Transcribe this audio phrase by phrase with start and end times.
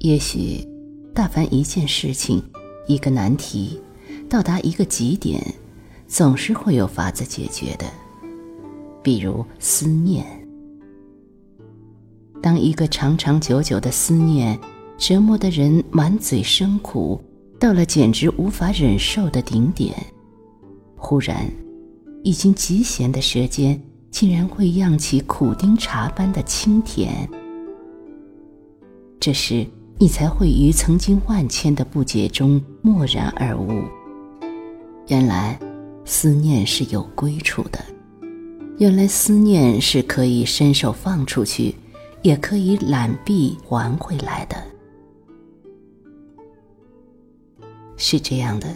[0.00, 0.64] 也许，
[1.12, 2.40] 大凡一件事情、
[2.86, 3.80] 一个难题，
[4.28, 5.42] 到达一个极点，
[6.06, 7.84] 总是会有法子解决的。
[9.02, 10.24] 比如思念，
[12.40, 14.56] 当一个长长久久的思念
[14.96, 17.20] 折磨的人满嘴生苦，
[17.58, 19.94] 到了简直无法忍受的顶点，
[20.96, 21.50] 忽然，
[22.22, 23.80] 已经极咸的舌尖
[24.12, 27.28] 竟然会漾起苦丁茶般的清甜。
[29.18, 29.66] 这时，
[30.00, 33.82] 你才会于曾经万千的不解中默然而悟：
[35.08, 35.58] 原来
[36.04, 37.80] 思念是有归处的；
[38.78, 41.74] 原来思念是可以伸手放出去，
[42.22, 44.56] 也可以揽臂还回来的。
[47.96, 48.68] 是这样的，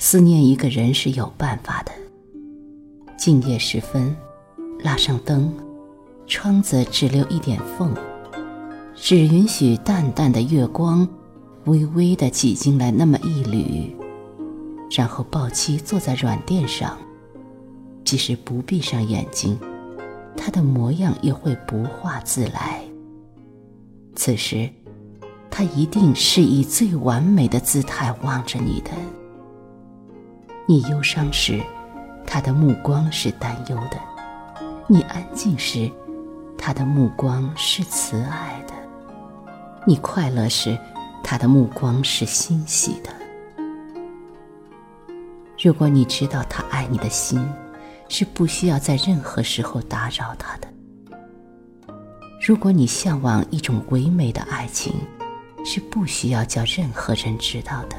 [0.00, 1.92] 思念一个人是有办法的。
[3.16, 4.14] 静夜时分，
[4.80, 5.54] 拉上灯，
[6.26, 7.94] 窗子只留一点缝。
[9.08, 11.08] 只允许淡淡的月光，
[11.66, 13.94] 微微的挤进来那么一缕，
[14.90, 16.98] 然后抱妻坐在软垫上，
[18.04, 19.56] 即使不闭上眼睛，
[20.36, 22.82] 他的模样也会不化自来。
[24.16, 24.68] 此时，
[25.52, 28.90] 他一定是以最完美的姿态望着你的。
[30.66, 31.62] 你忧伤时，
[32.26, 33.98] 他的目光是担忧的；
[34.88, 35.88] 你安静时，
[36.58, 38.74] 他的目光是慈爱的。
[39.88, 40.76] 你快乐时，
[41.22, 43.10] 他的目光是欣喜的。
[45.62, 47.40] 如果你知道他爱你的心，
[48.08, 50.66] 是不需要在任何时候打扰他的；
[52.44, 54.92] 如果你向往一种唯美的爱情，
[55.64, 57.96] 是不需要叫任何人知道的。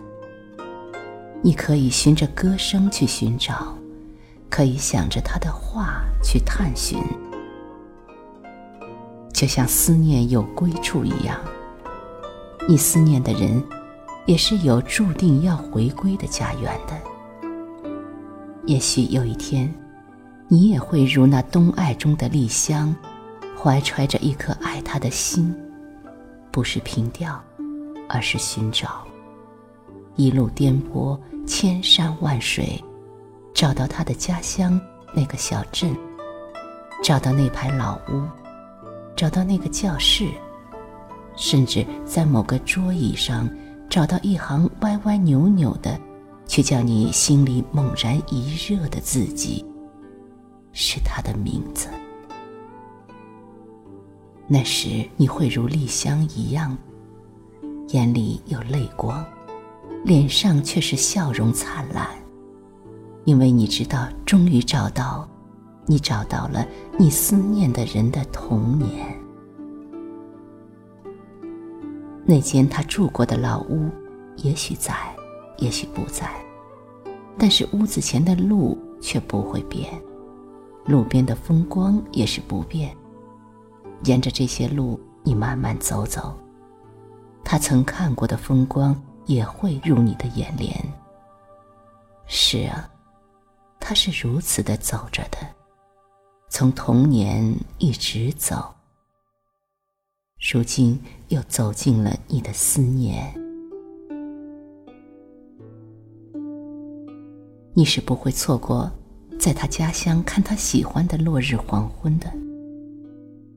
[1.42, 3.74] 你可以循着歌声去寻找，
[4.50, 7.02] 可以想着他的话去探寻，
[9.34, 11.40] 就像思念有归处一样。
[12.70, 13.64] 你思念的人，
[14.26, 17.00] 也是有注定要回归的家园的。
[18.66, 19.74] 也许有一天，
[20.50, 22.94] 你也会如那冬爱中的丽香，
[23.58, 25.56] 怀揣着一颗爱他的心，
[26.52, 27.42] 不是凭吊，
[28.10, 29.02] 而是寻找。
[30.18, 32.84] 一路颠簸，千山万水，
[33.54, 34.78] 找到他的家乡
[35.14, 35.96] 那个小镇，
[37.02, 38.28] 找到那排老屋，
[39.16, 40.28] 找到那个教室。
[41.38, 43.50] 甚至在某个桌椅上
[43.90, 45.98] 找到一行歪歪扭扭的，
[46.48, 49.64] 却叫你心里猛然一热的字迹，
[50.74, 51.88] 是他的名字。
[54.48, 56.76] 那时你会如丽香一样，
[57.90, 59.24] 眼里有泪光，
[60.04, 62.08] 脸上却是笑容灿烂，
[63.26, 65.28] 因为你知道，终于找到，
[65.86, 66.66] 你找到了
[66.98, 69.16] 你思念的人的童年。
[72.30, 73.90] 那间他住过的老屋，
[74.36, 74.94] 也许在，
[75.60, 76.30] 也许不在，
[77.38, 79.90] 但是屋子前的路却不会变，
[80.86, 82.94] 路边的风光也是不变。
[84.04, 86.38] 沿着这些路，你慢慢走走，
[87.46, 88.94] 他曾看过的风光
[89.26, 90.70] 也会入你的眼帘。
[92.26, 92.90] 是啊，
[93.80, 95.38] 他是如此的走着的，
[96.50, 98.77] 从童年一直走。
[100.40, 101.00] 如今
[101.30, 103.34] 又走进了你的思念，
[107.74, 108.90] 你是不会错过
[109.40, 112.32] 在他家乡看他喜欢的落日黄昏的。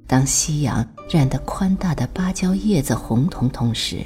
[0.06, 3.98] 当夕阳染得宽大的芭蕉叶子红彤彤时，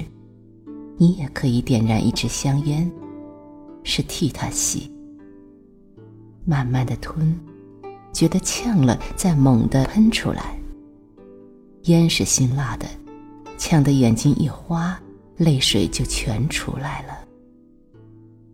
[0.97, 2.91] 你也可以点燃一支香烟，
[3.83, 4.91] 是替他吸。
[6.43, 7.39] 慢慢的吞，
[8.11, 10.59] 觉得呛了，再猛地喷出来。
[11.85, 12.87] 烟是辛辣的，
[13.59, 14.99] 呛得眼睛一花，
[15.37, 17.13] 泪水就全出来了。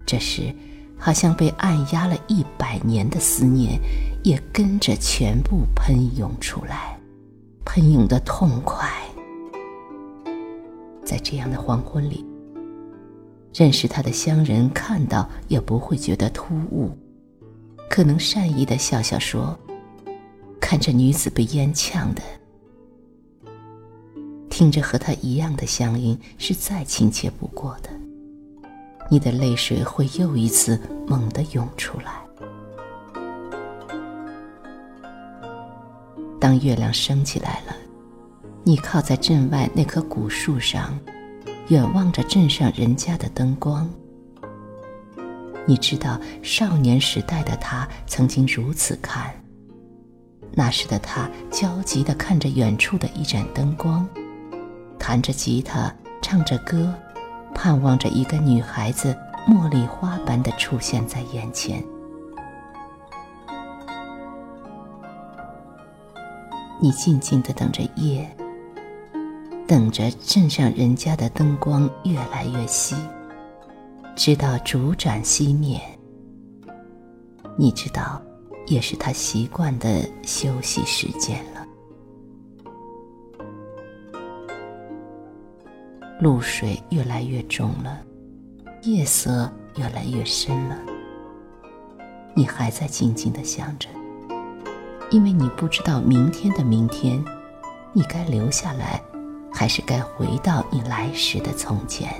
[0.05, 0.53] 这时，
[0.97, 3.79] 好像被按压了一百年的思念，
[4.21, 6.99] 也跟着全部喷涌出来，
[7.63, 8.89] 喷涌的痛快。
[11.05, 12.25] 在这样的黄昏里，
[13.53, 16.91] 认识他的乡人看到也不会觉得突兀，
[17.89, 19.57] 可能善意的笑笑说
[20.59, 22.21] ：“看这女子被烟呛的。”
[24.51, 27.89] 听着和他一样的乡音，是再亲切不过的。
[29.09, 32.21] 你的泪水会又一次猛地涌出来。
[36.39, 37.75] 当月亮升起来了，
[38.63, 40.99] 你靠在镇外那棵古树上，
[41.69, 43.89] 远望着镇上人家的灯光。
[45.65, 49.33] 你知道少年时代的他曾经如此看。
[50.53, 54.05] 那时的他焦急地看着远处的一盏灯光。
[55.01, 56.93] 弹着吉他，唱着歌，
[57.55, 59.17] 盼望着一个女孩子
[59.47, 61.83] 茉莉花般的出现在眼前。
[66.79, 68.29] 你静静的等着夜，
[69.67, 72.95] 等着镇上人家的灯光越来越稀，
[74.15, 75.81] 直到烛盏熄灭。
[77.57, 78.21] 你知道，
[78.67, 81.60] 也是他习惯的休息时间了。
[86.21, 87.99] 露水越来越重了，
[88.83, 90.77] 夜色越来越深了。
[92.35, 93.89] 你还在静静的想着。
[95.09, 97.25] 因为你不知道明天的明天，
[97.91, 99.01] 你该留下来，
[99.51, 102.13] 还是该回到你来时的从前？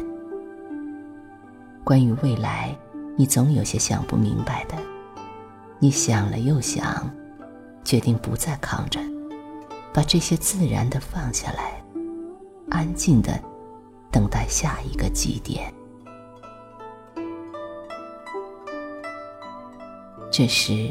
[1.84, 2.76] 关于未来，
[3.16, 4.76] 你总有些想不明白的。
[5.78, 7.08] 你想了又想，
[7.84, 9.00] 决定不再扛着，
[9.94, 11.84] 把这些自然的放下来，
[12.72, 13.40] 安静的
[14.12, 15.74] 等待下一个极点。
[20.32, 20.90] 这时。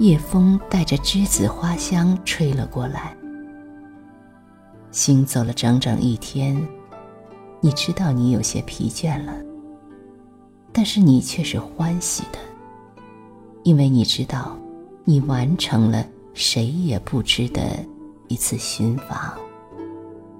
[0.00, 3.16] 夜风带着栀子花香吹了过来。
[4.90, 6.60] 行走了整整一天，
[7.60, 9.32] 你知道你有些疲倦了，
[10.72, 12.40] 但是你却是欢喜的，
[13.62, 14.58] 因为你知道，
[15.04, 17.62] 你完成了谁也不知的
[18.26, 19.32] 一次寻访，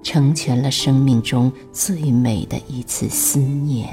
[0.05, 3.89] 成全了生命中最美的一次思念。